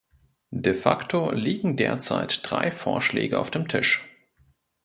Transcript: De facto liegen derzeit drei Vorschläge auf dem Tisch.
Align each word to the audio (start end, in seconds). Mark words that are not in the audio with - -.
De 0.63 0.73
facto 0.73 1.29
liegen 1.31 1.77
derzeit 1.77 2.41
drei 2.49 2.71
Vorschläge 2.71 3.37
auf 3.37 3.51
dem 3.51 3.67
Tisch. 3.67 4.03